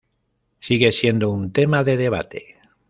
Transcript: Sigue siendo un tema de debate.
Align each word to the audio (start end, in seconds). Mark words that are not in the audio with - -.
Sigue 0.59 0.93
siendo 0.93 1.29
un 1.29 1.53
tema 1.53 1.83
de 1.83 1.95
debate. 1.95 2.59